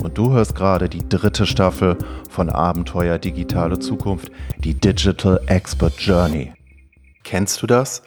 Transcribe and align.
Und 0.00 0.16
du 0.16 0.32
hörst 0.32 0.54
gerade 0.54 0.88
die 0.88 1.08
dritte 1.08 1.44
Staffel 1.44 1.96
von 2.30 2.50
Abenteuer 2.50 3.18
Digitale 3.18 3.78
Zukunft, 3.80 4.30
die 4.58 4.74
Digital 4.74 5.40
Expert 5.46 5.98
Journey. 5.98 6.52
Kennst 7.24 7.60
du 7.62 7.66
das? 7.66 8.02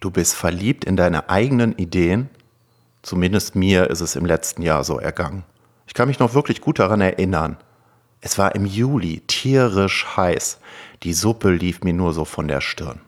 Du 0.00 0.10
bist 0.10 0.34
verliebt 0.34 0.84
in 0.84 0.96
deine 0.96 1.30
eigenen 1.30 1.76
Ideen? 1.76 2.28
Zumindest 3.02 3.54
mir 3.54 3.88
ist 3.88 4.00
es 4.00 4.16
im 4.16 4.26
letzten 4.26 4.62
Jahr 4.62 4.82
so 4.82 4.98
ergangen. 4.98 5.44
Ich 5.86 5.94
kann 5.94 6.08
mich 6.08 6.18
noch 6.18 6.34
wirklich 6.34 6.60
gut 6.60 6.80
daran 6.80 7.00
erinnern. 7.00 7.56
Es 8.20 8.36
war 8.36 8.54
im 8.56 8.66
Juli 8.66 9.22
tierisch 9.26 10.06
heiß. 10.16 10.58
Die 11.04 11.12
Suppe 11.12 11.50
lief 11.52 11.82
mir 11.82 11.94
nur 11.94 12.12
so 12.12 12.24
von 12.24 12.48
der 12.48 12.60
Stirn. 12.60 13.00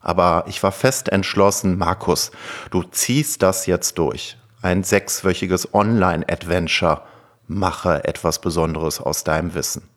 Aber 0.00 0.44
ich 0.48 0.62
war 0.62 0.72
fest 0.72 1.10
entschlossen, 1.10 1.76
Markus, 1.76 2.30
du 2.70 2.82
ziehst 2.82 3.42
das 3.42 3.66
jetzt 3.66 3.98
durch. 3.98 4.38
Ein 4.62 4.84
sechswöchiges 4.84 5.74
Online-Adventure 5.74 7.02
mache 7.46 8.04
etwas 8.04 8.40
Besonderes 8.40 9.00
aus 9.00 9.24
deinem 9.24 9.54
Wissen. 9.54 9.88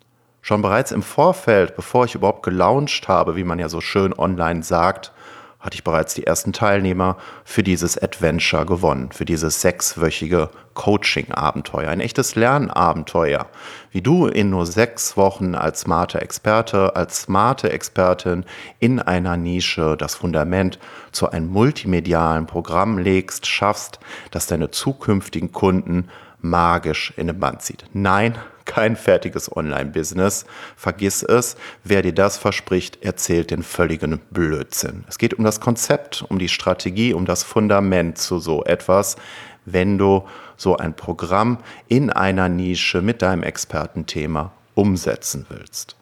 Schon 0.42 0.62
bereits 0.62 0.92
im 0.92 1.04
Vorfeld, 1.04 1.76
bevor 1.76 2.06
ich 2.06 2.16
überhaupt 2.16 2.44
gelauncht 2.44 3.08
habe, 3.08 3.36
wie 3.36 3.44
man 3.44 3.60
ja 3.60 3.70
so 3.70 3.82
schön 3.82 4.18
online 4.18 4.64
sagt, 4.64 5.12
hatte 5.60 5.76
ich 5.76 5.84
bereits 5.84 6.14
die 6.14 6.26
ersten 6.26 6.54
Teilnehmer 6.54 7.18
für 7.44 7.64
dieses 7.64 7.98
Adventure 7.98 8.66
gewonnen, 8.66 9.12
für 9.12 9.26
dieses 9.26 9.60
sechswöchige 9.62 10.50
Coaching-Abenteuer, 10.76 11.90
ein 11.90 12.00
echtes 12.00 12.36
Lernabenteuer, 12.36 13.48
wie 13.92 14.02
du 14.02 14.28
in 14.28 14.52
nur 14.52 14.68
sechs 14.68 15.18
Wochen 15.18 15.56
als 15.56 15.82
smarte 15.82 16.22
Experte, 16.22 16.96
als 16.96 17.24
smarte 17.24 17.72
Expertin 17.72 18.46
in 18.80 19.00
einer 19.00 19.36
Nische 19.36 19.98
das 19.98 20.16
Fundament 20.16 20.78
zu 21.12 21.32
einem 21.32 21.48
multimedialen 21.48 22.46
Programm 22.46 23.00
legst, 23.00 23.48
schaffst, 23.48 24.00
dass 24.32 24.46
deine 24.48 24.70
zukünftigen 24.70 25.52
Kunden 25.52 26.08
magisch 26.42 27.14
in 27.18 27.28
den 27.28 27.40
Band 27.40 27.62
zieht. 27.62 27.86
Nein, 27.94 28.38
kein 28.66 28.96
fertiges 28.96 29.56
Online-Business. 29.56 30.46
Vergiss 30.76 31.24
es. 31.24 31.56
Wer 31.84 32.02
dir 32.04 32.14
das 32.14 32.38
verspricht, 32.38 33.04
erzählt 33.04 33.50
den 33.50 33.64
völligen 33.64 34.20
Blödsinn. 34.30 35.06
Es 35.08 35.18
geht 35.18 35.34
um 35.34 35.44
das 35.44 35.60
Konzept, 35.60 36.24
um 36.28 36.38
die 36.38 36.50
Strategie, 36.50 37.14
um 37.14 37.26
das 37.26 37.44
Fundament 37.44 38.18
zu 38.18 38.40
so 38.40 38.64
etwas, 38.66 39.16
wenn 39.66 39.98
du 39.98 40.26
so 40.58 40.78
ein 40.78 40.96
Programm 40.96 41.60
in 41.88 42.10
einer 42.10 42.50
Nische 42.50 43.02
mit 43.02 43.22
deinem 43.22 43.44
Expertenthema 43.44 44.52
umsetzen 44.76 45.46
willst. 45.50 45.96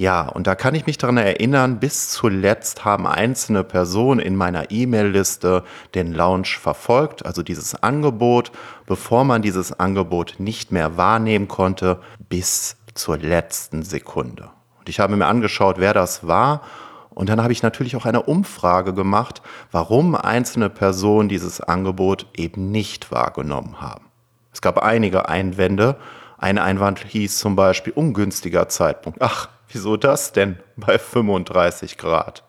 Ja, 0.00 0.22
und 0.28 0.46
da 0.46 0.54
kann 0.54 0.74
ich 0.74 0.86
mich 0.86 0.96
daran 0.96 1.18
erinnern, 1.18 1.78
bis 1.78 2.08
zuletzt 2.08 2.86
haben 2.86 3.06
einzelne 3.06 3.62
Personen 3.62 4.18
in 4.18 4.34
meiner 4.34 4.70
E-Mail-Liste 4.70 5.62
den 5.94 6.14
Launch 6.14 6.56
verfolgt, 6.58 7.26
also 7.26 7.42
dieses 7.42 7.74
Angebot, 7.82 8.50
bevor 8.86 9.24
man 9.24 9.42
dieses 9.42 9.78
Angebot 9.78 10.36
nicht 10.38 10.72
mehr 10.72 10.96
wahrnehmen 10.96 11.48
konnte, 11.48 12.00
bis 12.30 12.78
zur 12.94 13.18
letzten 13.18 13.82
Sekunde. 13.82 14.48
Und 14.78 14.88
ich 14.88 15.00
habe 15.00 15.16
mir 15.16 15.26
angeschaut, 15.26 15.76
wer 15.76 15.92
das 15.92 16.26
war. 16.26 16.62
Und 17.10 17.28
dann 17.28 17.42
habe 17.42 17.52
ich 17.52 17.62
natürlich 17.62 17.94
auch 17.94 18.06
eine 18.06 18.22
Umfrage 18.22 18.94
gemacht, 18.94 19.42
warum 19.70 20.14
einzelne 20.14 20.70
Personen 20.70 21.28
dieses 21.28 21.60
Angebot 21.60 22.26
eben 22.34 22.70
nicht 22.70 23.12
wahrgenommen 23.12 23.82
haben. 23.82 24.06
Es 24.50 24.62
gab 24.62 24.78
einige 24.78 25.28
Einwände. 25.28 25.96
Ein 26.38 26.56
Einwand 26.56 27.00
hieß 27.00 27.36
zum 27.36 27.54
Beispiel 27.54 27.92
ungünstiger 27.92 28.66
Zeitpunkt. 28.70 29.20
Ach, 29.20 29.50
Wieso 29.72 29.96
das 29.96 30.32
denn 30.32 30.58
bei 30.76 30.98
35 30.98 31.96
Grad? 31.96 32.42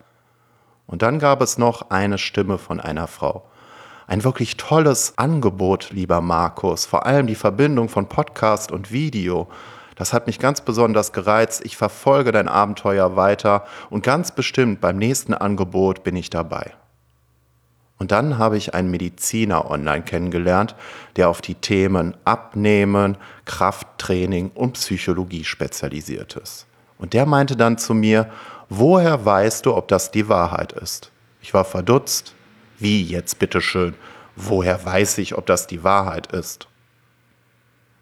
Und 0.88 1.02
dann 1.02 1.20
gab 1.20 1.40
es 1.40 1.56
noch 1.56 1.90
eine 1.90 2.18
Stimme 2.18 2.58
von 2.58 2.80
einer 2.80 3.06
Frau. 3.06 3.44
Ein 4.08 4.24
wirklich 4.24 4.56
tolles 4.56 5.16
Angebot, 5.18 5.90
lieber 5.92 6.20
Markus. 6.20 6.84
Vor 6.84 7.06
allem 7.06 7.28
die 7.28 7.36
Verbindung 7.36 7.88
von 7.88 8.08
Podcast 8.08 8.72
und 8.72 8.90
Video. 8.90 9.48
Das 9.94 10.12
hat 10.12 10.26
mich 10.26 10.40
ganz 10.40 10.62
besonders 10.62 11.12
gereizt. 11.12 11.64
Ich 11.64 11.76
verfolge 11.76 12.32
dein 12.32 12.48
Abenteuer 12.48 13.14
weiter 13.14 13.66
und 13.88 14.02
ganz 14.02 14.32
bestimmt 14.32 14.80
beim 14.80 14.96
nächsten 14.96 15.32
Angebot 15.32 16.02
bin 16.02 16.16
ich 16.16 16.28
dabei. 16.28 16.72
Und 17.98 18.10
dann 18.10 18.36
habe 18.36 18.56
ich 18.56 18.74
einen 18.74 18.90
Mediziner 18.90 19.70
online 19.70 20.02
kennengelernt, 20.02 20.74
der 21.14 21.28
auf 21.28 21.40
die 21.40 21.54
Themen 21.54 22.16
Abnehmen, 22.24 23.16
Krafttraining 23.44 24.50
und 24.56 24.72
Psychologie 24.72 25.44
spezialisiert 25.44 26.34
ist. 26.34 26.66
Und 27.02 27.14
der 27.14 27.26
meinte 27.26 27.56
dann 27.56 27.78
zu 27.78 27.94
mir, 27.94 28.30
woher 28.68 29.24
weißt 29.24 29.66
du, 29.66 29.74
ob 29.74 29.88
das 29.88 30.12
die 30.12 30.28
Wahrheit 30.28 30.72
ist? 30.72 31.10
Ich 31.40 31.52
war 31.52 31.64
verdutzt. 31.64 32.36
Wie 32.78 33.02
jetzt 33.02 33.40
bitteschön? 33.40 33.94
Woher 34.36 34.84
weiß 34.84 35.18
ich, 35.18 35.36
ob 35.36 35.44
das 35.46 35.66
die 35.66 35.82
Wahrheit 35.82 36.30
ist? 36.32 36.68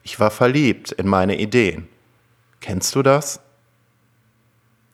Ich 0.03 0.21
war 0.21 0.31
verliebt 0.31 0.93
in 0.93 1.09
meine 1.09 1.41
Ideen. 1.41 1.89
Kennst 2.61 2.95
du 2.95 3.03
das? 3.03 3.41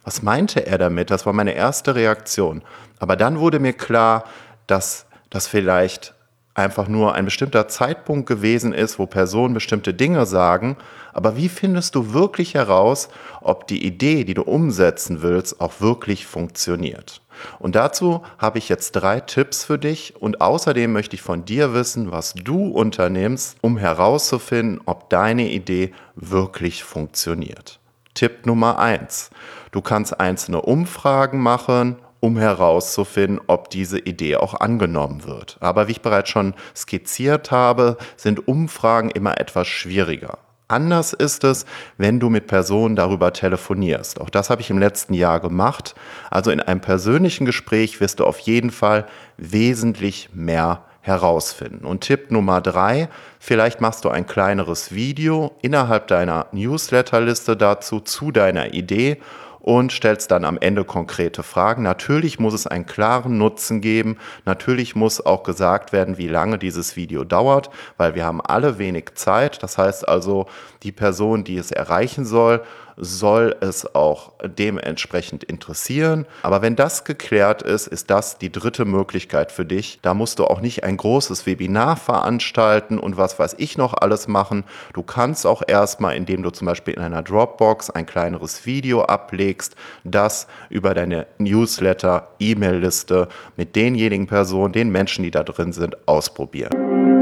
Was 0.04 0.22
meinte 0.22 0.64
er 0.64 0.78
damit? 0.78 1.10
Das 1.10 1.26
war 1.26 1.32
meine 1.32 1.54
erste 1.54 1.96
Reaktion. 1.96 2.62
Aber 3.00 3.16
dann 3.16 3.40
wurde 3.40 3.58
mir 3.58 3.72
klar, 3.72 4.22
dass 4.68 5.06
das 5.30 5.48
vielleicht 5.48 6.14
einfach 6.56 6.88
nur 6.88 7.14
ein 7.14 7.26
bestimmter 7.26 7.68
Zeitpunkt 7.68 8.26
gewesen 8.26 8.72
ist, 8.72 8.98
wo 8.98 9.06
Personen 9.06 9.54
bestimmte 9.54 9.94
Dinge 9.94 10.26
sagen. 10.26 10.76
Aber 11.12 11.36
wie 11.36 11.48
findest 11.48 11.94
du 11.94 12.12
wirklich 12.12 12.54
heraus, 12.54 13.08
ob 13.40 13.66
die 13.66 13.84
Idee, 13.84 14.24
die 14.24 14.34
du 14.34 14.42
umsetzen 14.42 15.22
willst, 15.22 15.60
auch 15.60 15.80
wirklich 15.80 16.26
funktioniert? 16.26 17.20
Und 17.58 17.76
dazu 17.76 18.22
habe 18.38 18.58
ich 18.58 18.68
jetzt 18.68 18.92
drei 18.92 19.20
Tipps 19.20 19.64
für 19.64 19.78
dich 19.78 20.14
und 20.18 20.40
außerdem 20.40 20.90
möchte 20.90 21.16
ich 21.16 21.22
von 21.22 21.44
dir 21.44 21.74
wissen, 21.74 22.10
was 22.10 22.32
du 22.32 22.68
unternimmst, 22.68 23.58
um 23.60 23.76
herauszufinden, 23.76 24.80
ob 24.86 25.10
deine 25.10 25.50
Idee 25.50 25.92
wirklich 26.14 26.82
funktioniert. 26.82 27.78
Tipp 28.14 28.46
Nummer 28.46 28.78
eins: 28.78 29.30
Du 29.70 29.82
kannst 29.82 30.18
einzelne 30.18 30.62
Umfragen 30.62 31.40
machen 31.40 31.96
um 32.20 32.38
herauszufinden, 32.38 33.40
ob 33.46 33.70
diese 33.70 33.98
Idee 33.98 34.36
auch 34.36 34.54
angenommen 34.54 35.24
wird. 35.24 35.56
Aber 35.60 35.88
wie 35.88 35.92
ich 35.92 36.02
bereits 36.02 36.30
schon 36.30 36.54
skizziert 36.74 37.50
habe, 37.50 37.96
sind 38.16 38.48
Umfragen 38.48 39.10
immer 39.10 39.40
etwas 39.40 39.66
schwieriger. 39.66 40.38
Anders 40.68 41.12
ist 41.12 41.44
es, 41.44 41.64
wenn 41.96 42.18
du 42.18 42.28
mit 42.28 42.48
Personen 42.48 42.96
darüber 42.96 43.32
telefonierst. 43.32 44.20
Auch 44.20 44.30
das 44.30 44.50
habe 44.50 44.62
ich 44.62 44.70
im 44.70 44.78
letzten 44.78 45.14
Jahr 45.14 45.38
gemacht. 45.38 45.94
Also 46.28 46.50
in 46.50 46.60
einem 46.60 46.80
persönlichen 46.80 47.46
Gespräch 47.46 48.00
wirst 48.00 48.18
du 48.18 48.24
auf 48.24 48.40
jeden 48.40 48.72
Fall 48.72 49.06
wesentlich 49.36 50.30
mehr 50.34 50.82
herausfinden. 51.02 51.84
Und 51.84 52.00
Tipp 52.00 52.32
Nummer 52.32 52.60
drei, 52.60 53.08
vielleicht 53.38 53.80
machst 53.80 54.04
du 54.04 54.08
ein 54.08 54.26
kleineres 54.26 54.92
Video 54.92 55.52
innerhalb 55.62 56.08
deiner 56.08 56.46
Newsletterliste 56.50 57.56
dazu 57.56 58.00
zu 58.00 58.32
deiner 58.32 58.74
Idee 58.74 59.18
und 59.66 59.90
stellst 59.90 60.30
dann 60.30 60.44
am 60.44 60.58
Ende 60.58 60.84
konkrete 60.84 61.42
Fragen. 61.42 61.82
Natürlich 61.82 62.38
muss 62.38 62.54
es 62.54 62.68
einen 62.68 62.86
klaren 62.86 63.36
Nutzen 63.36 63.80
geben. 63.80 64.16
Natürlich 64.44 64.94
muss 64.94 65.26
auch 65.26 65.42
gesagt 65.42 65.92
werden, 65.92 66.18
wie 66.18 66.28
lange 66.28 66.56
dieses 66.56 66.94
Video 66.94 67.24
dauert, 67.24 67.70
weil 67.96 68.14
wir 68.14 68.24
haben 68.24 68.40
alle 68.40 68.78
wenig 68.78 69.16
Zeit. 69.16 69.60
Das 69.64 69.76
heißt 69.76 70.08
also, 70.08 70.46
die 70.84 70.92
Person, 70.92 71.42
die 71.42 71.56
es 71.56 71.72
erreichen 71.72 72.24
soll, 72.24 72.62
soll 72.96 73.56
es 73.60 73.94
auch 73.94 74.32
dementsprechend 74.42 75.44
interessieren. 75.44 76.26
Aber 76.42 76.62
wenn 76.62 76.76
das 76.76 77.04
geklärt 77.04 77.62
ist, 77.62 77.86
ist 77.86 78.10
das 78.10 78.38
die 78.38 78.50
dritte 78.50 78.84
Möglichkeit 78.84 79.52
für 79.52 79.64
dich. 79.64 79.98
Da 80.02 80.14
musst 80.14 80.38
du 80.38 80.44
auch 80.44 80.60
nicht 80.60 80.84
ein 80.84 80.96
großes 80.96 81.46
Webinar 81.46 81.96
veranstalten 81.96 82.98
und 82.98 83.16
was 83.16 83.38
weiß 83.38 83.56
ich 83.58 83.76
noch 83.76 83.94
alles 83.94 84.28
machen. 84.28 84.64
Du 84.94 85.02
kannst 85.02 85.46
auch 85.46 85.62
erstmal, 85.66 86.16
indem 86.16 86.42
du 86.42 86.50
zum 86.50 86.66
Beispiel 86.66 86.94
in 86.94 87.02
einer 87.02 87.22
Dropbox 87.22 87.90
ein 87.90 88.06
kleineres 88.06 88.66
Video 88.66 89.02
ablegst, 89.02 89.76
das 90.04 90.46
über 90.70 90.94
deine 90.94 91.26
Newsletter, 91.38 92.28
E-Mail-Liste 92.38 93.28
mit 93.56 93.76
denjenigen 93.76 94.26
Personen, 94.26 94.72
den 94.72 94.90
Menschen, 94.90 95.22
die 95.22 95.30
da 95.30 95.42
drin 95.42 95.72
sind, 95.72 96.08
ausprobieren. 96.08 97.15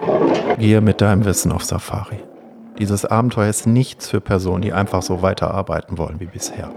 Gehe 0.57 0.81
mit 0.81 1.01
deinem 1.01 1.25
Wissen 1.25 1.51
auf 1.51 1.63
Safari. 1.63 2.19
Dieses 2.79 3.05
Abenteuer 3.05 3.49
ist 3.49 3.67
nichts 3.67 4.09
für 4.09 4.21
Personen, 4.21 4.63
die 4.63 4.73
einfach 4.73 5.01
so 5.03 5.21
weiterarbeiten 5.21 5.97
wollen 5.97 6.19
wie 6.19 6.25
bisher. 6.25 6.71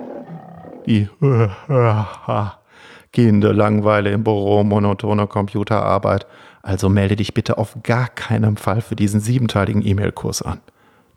Die 0.87 1.09
gehende 3.13 3.53
Langweile 3.53 4.11
im 4.11 4.23
Büro, 4.23 4.63
monotone 4.63 5.27
Computerarbeit. 5.27 6.27
Also 6.63 6.89
melde 6.89 7.17
dich 7.17 7.33
bitte 7.33 7.59
auf 7.59 7.77
gar 7.83 8.09
keinen 8.09 8.57
Fall 8.57 8.81
für 8.81 8.97
diesen 8.97 9.21
siebenteiligen 9.21 9.87
E-Mail-Kurs 9.87 10.43
an. 10.43 10.61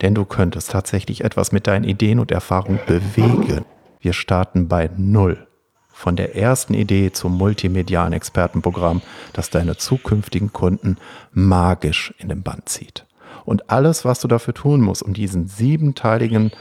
Denn 0.01 0.15
du 0.15 0.25
könntest 0.25 0.71
tatsächlich 0.71 1.23
etwas 1.23 1.51
mit 1.51 1.67
deinen 1.67 1.83
Ideen 1.83 2.19
und 2.19 2.31
Erfahrungen 2.31 2.79
bewegen. 2.85 3.65
Wir 3.99 4.13
starten 4.13 4.67
bei 4.67 4.89
Null. 4.97 5.45
Von 5.89 6.15
der 6.15 6.37
ersten 6.37 6.73
Idee 6.73 7.11
zum 7.11 7.37
multimedialen 7.37 8.13
Expertenprogramm, 8.13 9.01
das 9.33 9.49
deine 9.49 9.75
zukünftigen 9.75 10.53
Kunden 10.53 10.95
magisch 11.33 12.13
in 12.17 12.29
den 12.29 12.41
Band 12.41 12.69
zieht. 12.69 13.05
Und 13.43 13.69
alles, 13.69 14.05
was 14.05 14.21
du 14.21 14.29
dafür 14.29 14.53
tun 14.53 14.79
musst, 14.79 15.03
um 15.03 15.13
diesen 15.13 15.47
siebenteiligen 15.47 16.51